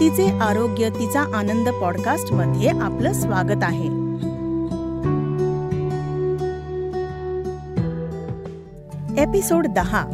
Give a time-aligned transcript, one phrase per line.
[0.00, 3.86] तिचे आरोग्य तिचा आनंद पॉडकास्टमध्ये आपलं स्वागत आहे.
[9.22, 10.04] एपिसोड दहा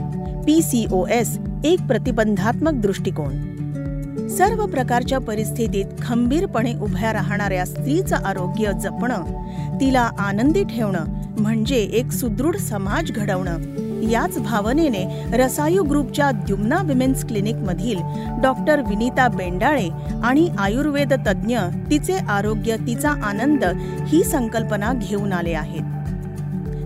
[0.47, 4.29] पी सी ओ एस एक प्रतिबंधात्मक दृष्टिकोन.
[4.29, 11.05] सर्व प्रकारच्या परिस्थितीत खंबीरपणे उभ्या राहणाऱ्या स्त्रीचं आरोग्य जपणं तिला आनंदी ठेवणं
[11.39, 13.59] म्हणजे एक सुदृढ समाज घडवणं
[14.03, 17.99] याच भावनेने रसायू ग्रुपच्या द्युम्ना विमेन्स क्लिनिक मधील
[18.43, 19.89] डॉक्टर विनीता बेंडाळे
[20.25, 21.59] आणि आयुर्वेद तज्ज्ञ
[21.91, 23.65] तिचे आरोग्य तिचा आनंद
[24.09, 25.83] ही संकल्पना घेऊन आले आहेत.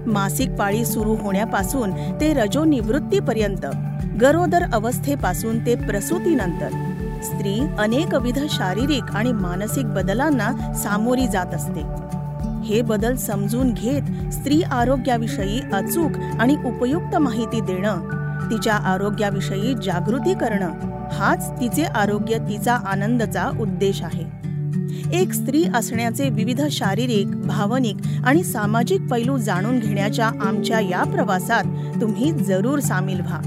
[0.09, 1.91] मासिक पाळी सुरू होण्यापासून
[2.21, 3.67] ते रजोनिवृत्तीपर्यंत
[4.21, 6.69] गरोदर अवस्थेपासून ते प्रसूतीनंतर
[7.23, 11.98] स्त्री अनेकविध शारीरिक आणि मानसिक बदलांना सामोरी जात असते.
[12.69, 18.01] हे बदल समजून घेत स्त्री आरोग्याविषयी अचूक आणि उपयुक्त माहिती देणं
[18.51, 20.73] तिच्या आरोग्याविषयी जागृती करणं
[21.13, 24.25] हाच तिचे आरोग्य तिचा आनंदचा उद्देश आहे.
[25.21, 31.65] एक स्त्री असण्याचे विविध शारीरिक भावनिक आणि सामाजिक पैलू जाणून घेण्याच्या आमच्या या प्रवासात
[32.01, 33.41] तुम्ही जरूर सामील व्हा.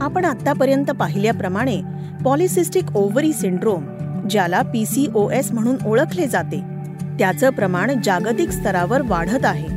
[0.00, 3.84] आपण आतापर्यंत पाहिल्याप्रमाणे पॉलिसिस्टिक ओव्हरी सिंड्रोम
[4.30, 6.62] ज्याला पी सी ओ एस म्हणून ओळखले जाते.
[7.18, 9.68] त्याचं प्रमाण जागतिक स्तरावर वाढत आहे.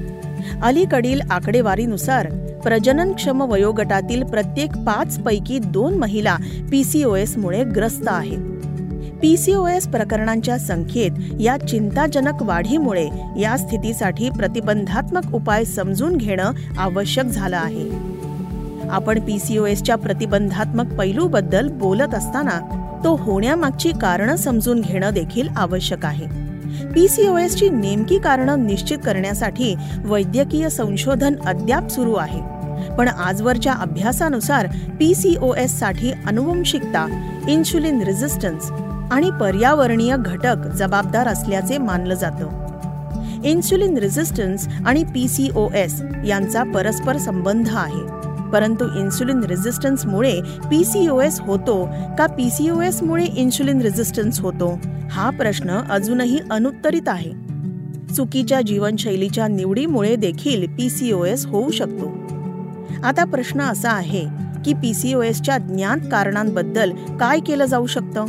[0.64, 2.30] अलीकडील आकडेवारीनुसार
[2.64, 6.38] प्रजननक्षम वयोगटातील प्रत्येक पाच पैकी दोन महिला
[6.72, 8.38] पीसीओएस मुळे ग्रस्त आहेत.
[9.22, 18.13] पीसीओएस प्रकरणांच्या संख्येत या चिंताजनक वाढीमुळे या स्थितीसाठी प्रतिबंधात्मक उपाय समजून घेणं आवश्यक झालं आहे.
[18.92, 26.26] आपण पीसीओएसच्या प्रतिबंधात्मक पैलूबद्दल बोलत असताना तो होण्यामागची कारणं समजून घेणं देखील आवश्यक आहे.
[26.86, 29.76] पीसीओएसची नेमकी कारणं निश्चित करण्यासाठी
[30.06, 32.42] वैद्यकीय संशोधन अद्याप सुरू आहे.
[32.98, 34.68] पण आजवरच्या अभ्यासानुसार
[35.00, 38.72] पीसीओएससाठी अनुवंशिकता इन्शुलिन रेझिस्टन्स
[39.12, 42.64] आणि पर्यावरणीय घटक जबाबदार असल्याचे मानलं जातं.
[43.44, 48.23] इन्सुलिन रेझिस्टन्स आणि पीसीओएस यांचा परस्पर संबंध आहे.
[48.54, 50.42] परंतु इन्सुलिन रेझिस्टन्समुळे
[51.26, 54.80] एस होतो का पी सी ओ एसमुळे इन्सुलिन रेझिस्टन्स होतो?
[55.12, 57.32] हा प्रश्न अजूनही अनुत्तरित आहे.
[58.16, 62.12] चुकीच्या जीवनशैलीच्या निवडीमुळे देखील पी सी ओ एस होऊ शकतो.
[63.04, 64.26] आता प्रश्न असा आहे
[64.66, 68.26] की पी सी ओ एसच्या ज्ञात कारणांबद्दल काय केलं जाऊ शकतं?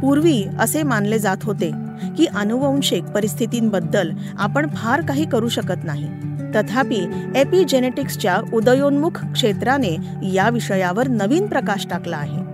[0.00, 1.70] पूर्वी असे मानले जात होते
[2.18, 6.27] की अनुवंशिक परिस्थितींबद्दल आपण फार काही करू शकत नाही.
[6.56, 12.48] तथापि एपिजेनेटिक्सच्या उदयोन्मुख क्षेत्राने या विषयावर नवीन प्रकाश टाकला आहे.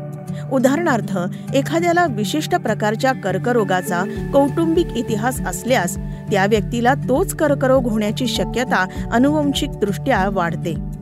[0.53, 1.19] उदाहरणार्थ
[1.55, 5.97] एखाद्याला विशिष्ट प्रकारच्या कर्करोगाचा कौटुंबिक इतिहास असल्यास
[6.31, 10.94] त्या व्यक्तीला तोच कर्करोग होण्याची शक्यता अनुवंशिकदृष्ट्या वाढते.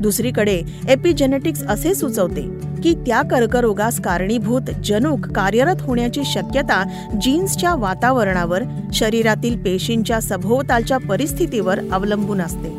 [0.00, 2.42] दुसरीकडे एपिजेनेटिक्स असे सुचवते
[2.82, 6.82] की त्या कर्करोगास कारणीभूत जनुक कार्यरत होण्याची शक्यता
[7.20, 12.76] जीन्सच्या वातावरणावर शरीरातील पेशींच्या सभोवतालच्या परिस्थितीवर अवलंबून असते.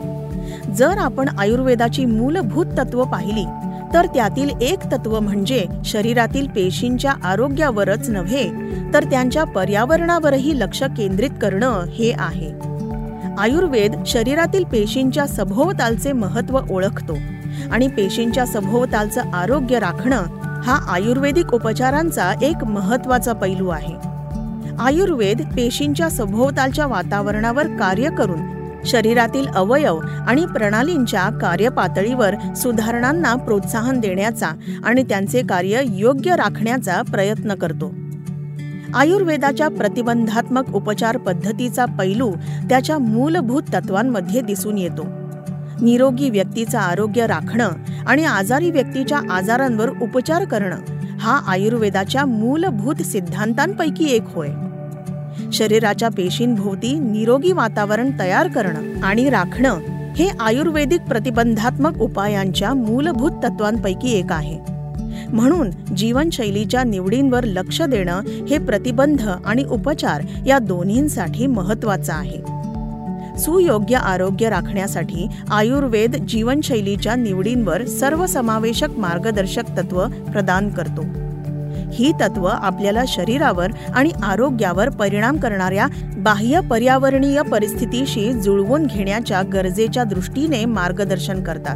[0.75, 3.45] जर आपण आयुर्वेदाची मूलभूत तत्व पाहिली
[3.93, 8.49] तर त्यातील एक तत्व म्हणजे शरीरातील पेशींच्या आरोग्यावरच नव्हे
[8.93, 12.68] तर त्यांच्या पर्यावरणावरही लक्ष केंद्रित करणं हे आहे.
[13.39, 17.17] आयुर्वेद शरीरातील पेशींच्या सभोवतालचे महत्त्व ओळखतो.
[17.71, 20.23] आणि पेशींच्या सभोवतालचं आरोग्य राखणं
[20.63, 23.93] हा आयुर्वेदिक उपचारांचा एक महत्त्वाचा पैलू आहे.
[24.79, 28.39] आयुर्वेद पेशींच्या सभोवतालच्या वातावरणावर कार्य करून
[28.85, 34.49] शरीरातील अवयव आणि प्रणालींच्या कार्यपातळीवर सुधारणांना प्रोत्साहन देण्याचा
[34.83, 37.93] आणि त्यांचे कार्य योग्य राखण्याचा प्रयत्न करतो.
[38.95, 42.31] आयुर्वेदाच्या प्रतिबंधात्मक उपचार पद्धतीचा पैलू
[42.69, 45.05] त्याच्या मूलभूत तत्वांमध्ये दिसून येतो.
[45.81, 47.69] निरोगी व्यक्तीचं आरोग्य राखणं
[48.07, 50.77] आणि आजारी व्यक्तीच्या आजारांवर उपचार करणं
[51.19, 54.49] हा आयुर्वेदाच्या मूलभूत सिद्धांतांपैकी एक होय.
[55.53, 59.79] शरीराच्या पेशींभोवती निरोगी वातावरण तयार करणं आणि राखणं
[60.15, 64.68] हे आयुर्वेदिक प्रतिबंधात्मक उपायांच्या मूलभूत तत्वांपैकी एक आहे.
[65.33, 72.59] म्हणून जीवनशैलीच्या निवडींवर लक्ष देणं हे प्रतिबंध आणि उपचार या दोन्हींसाठी महत्वाचं आहे.
[73.39, 81.05] सुयोग्य आरोग्य राखण्यासाठी आयुर्वेद जीवनशैलीच्या निवडींवर सर्वसमावेशक मार्गदर्शक तत्व प्रदान करतो.
[81.91, 85.87] ही तत्व आपल्याला शरीरावर आणि आरोग्यावर परिणाम करणाऱ्या
[86.17, 91.75] बाह्य पर्यावरणीय परिस्थितीशी जुळवून घेण्याच्या गरजेच्या दृष्टीने मार्गदर्शन करतात.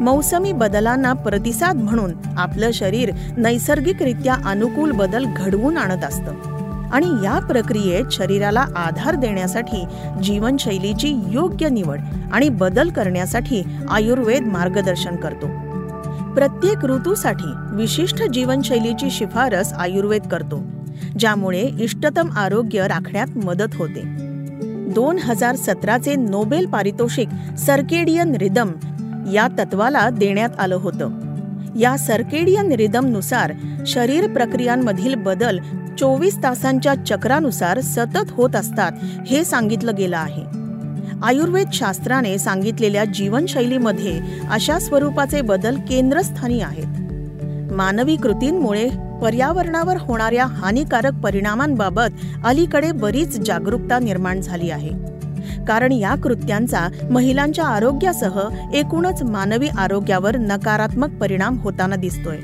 [0.00, 6.56] मौसमी बदलांना प्रतिसाद म्हणून आपलं शरीर नैसर्गिकरित्या अनुकूल बदल घडवून आणत असतं.
[6.92, 9.84] आणि या प्रक्रियेत शरीराला आधार देण्यासाठी
[10.22, 12.00] जीवनशैलीची योग्य निवड
[12.32, 15.46] आणि बदल करण्यासाठी आयुर्वेद मार्गदर्शन करतो.
[16.34, 20.62] प्रत्येक ऋतूसाठी विशिष्ट जीवनशैलीची शिफारस आयुर्वेद करतो
[21.18, 24.02] ज्यामुळे इष्टतम आरोग्य राखण्यात मदत होते.
[24.92, 27.28] दोन हजार सतराचे नोबेल पारितोषिक
[27.58, 28.70] सर्केडियन रिदम
[29.32, 31.10] या तत्वाला देण्यात आलं होतं.
[31.78, 33.52] या सर्केडियन रिदमनुसार
[33.86, 35.58] शरीर प्रक्रियांमधील बदल
[35.98, 38.92] चोवीस तासांच्या चक्रानुसार सतत होत असतात
[39.26, 40.42] हे सांगितलं गेलं आहे.
[41.22, 44.20] आयुर्वेद शास्त्राने सांगितलेल्या जीवनशैलीमध्ये
[44.50, 47.02] अशा स्वरूपाचे बदल केंद्रस्थानी आहेत.
[47.72, 48.88] मानवी कृतींमुळे
[49.22, 52.10] पर्यावरणावर होणाऱ्या हानिकारक परिणामांबाबत
[52.44, 55.15] अलीकडे बरीच जागरूकता निर्माण झाली आहे.
[55.68, 58.40] कारण या कृत्यांचा महिलांच्या आरोग्यासह
[58.74, 62.38] एकूणच मानवी आरोग्यावर नकारात्मक परिणाम होताना दिसतोय.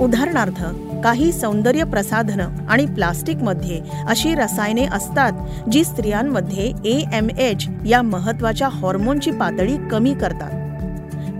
[0.00, 0.64] उदाहरणार्थ
[1.04, 5.32] काही सौंदर्य प्रसाधनं आणि प्लास्टिकमध्ये अशी रसायने असतात
[5.72, 10.50] जी स्त्रियांमध्ये ए एम एच या महत्त्वाच्या हॉर्मोनची पातळी कमी करतात.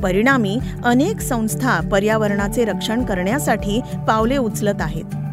[0.03, 5.26] परिणामी अनेक संस्था पर्यावरणाचे रक्षण करण्यासाठी पावले उचलत आहेत.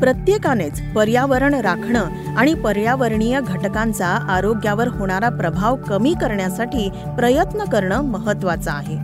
[0.00, 2.04] प्रत्येकानेच पर्यावरण राखणं
[2.36, 8.98] आणि पर्यावरणीय घटकांचा आरोग्यावर होणारा प्रभाव कमी करण्यासाठी प्रयत्न करणं महत्वाचं आहे.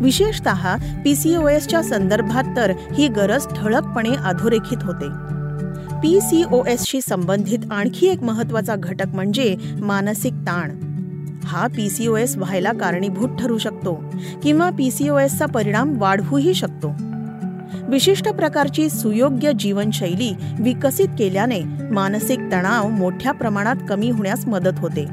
[0.00, 0.48] विशेषत
[1.04, 5.08] पीसीओएसच्या संदर्भात तर ही गरज ठळकपणे अधोरेखित होते.
[6.02, 10.70] पीसीओएसशी संबंधित आणखी एक महत्त्वाचा घटक म्हणजे मानसिक ताण.
[11.44, 17.13] हा पीसीओएस व्हायला कारणीभूत ठरू शकतो किंवा पीसीओएसचा परिणाम वाढवूही शकतो.
[17.88, 21.60] विशिष्ट प्रकारची सुयोग्य जीवनशैली विकसित केल्याने
[21.90, 25.06] मानसिक तणाव मोठ्या प्रमाणात कमी होण्यास मदत होते.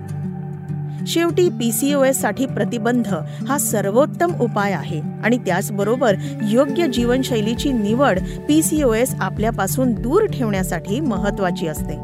[1.07, 3.07] शेवटी पीसीओएससाठी प्रतिबंध
[3.47, 6.15] हा सर्वोत्तम उपाय आहे आणि त्याचबरोबर
[6.49, 11.97] योग्य जीवनशैलीची निवड पीसीओएस आपल्यापासून दूर ठेवण्यासाठी महत्वाची असते.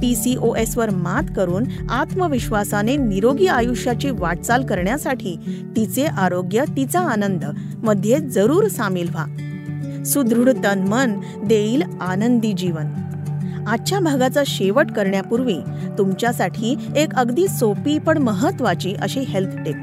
[0.00, 5.36] पीसीओएस वर मात करून आत्मविश्वासाने निरोगी आयुष्याची वाटचाल करण्यासाठी
[5.76, 9.26] तिचे आरोग्य तिचा आनंदमध्ये जरूर सामील व्हा.
[10.06, 12.86] सुदृढ तन मन देईल आनंदी जीवन.
[13.66, 15.58] आजच्या भागाचा शेवट करण्यापूर्वी
[15.98, 19.76] तुमच्यासाठी एक अगदी सोपी पण महत्वाची अशी हेल्थ टिप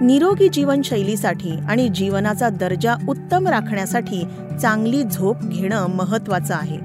[0.00, 4.24] निरोगी जीवनशैलीसाठी आणि जीवनाचा दर्जा उत्तम राखण्यासाठी
[4.62, 6.78] चांगली झोप घेणं महत्वाचं आहे.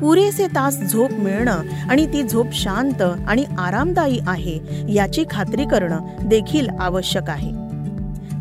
[0.00, 4.58] पुरेसे तास झोप मिळणं आणि ती झोप शांत आणि आरामदायी आहे
[4.94, 7.55] याची खात्री करणं देखील आवश्यक आहे.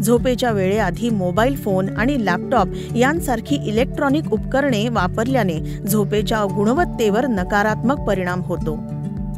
[0.06, 5.60] झोपेच्या वेळेआधी मोबाईल फोन आणि लॅपटॉप यांसारखी इलेक्ट्रॉनिक उपकरणे वापरल्याने
[5.92, 8.75] झोपेच्या गुणवत्तेवर नकारात्मक परिणाम होतो.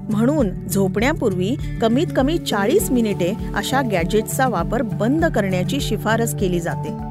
[0.10, 7.07] म्हणून झोपण्यापूर्वी कमीत कमी चाळीस मिनिटे अशा गॅजेट्सचा वापर बंद करण्याची शिफारस केली जाते.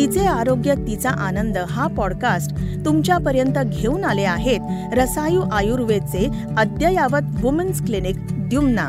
[0.00, 2.52] तिचे आरोग्य तिचा आनंद हा पॉडकास्ट
[2.84, 4.60] तुमच्यापर्यंत घेऊन आले आहेत
[4.92, 8.88] रसायू आयुर्वेदचे अद्ययावत वुमेन्स क्लिनिक द्युम्ना.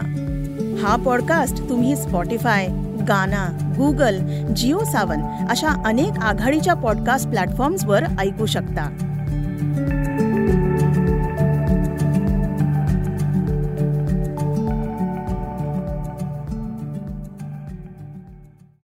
[0.84, 2.68] हा पॉडकास्ट तुम्ही स्पॉटीफाय
[3.08, 4.18] गाना गुगल
[4.54, 8.90] जिओ सावन अशा अनेक आघाडीच्या पॉडकास्ट प्लॅटफॉर्म्सवर ऐकू शकता.